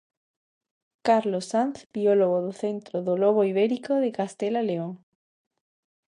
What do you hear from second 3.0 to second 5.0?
do lobo ibérico de Castela León.